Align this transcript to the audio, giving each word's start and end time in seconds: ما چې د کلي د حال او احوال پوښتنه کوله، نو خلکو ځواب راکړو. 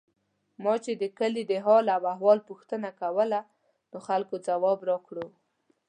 ما 0.63 0.73
چې 0.83 0.91
د 1.01 1.03
کلي 1.19 1.43
د 1.47 1.53
حال 1.65 1.85
او 1.95 2.03
احوال 2.13 2.39
پوښتنه 2.49 2.89
کوله، 3.01 3.39
نو 3.91 3.97
خلکو 4.07 4.35
ځواب 4.47 4.79
راکړو. 4.89 5.27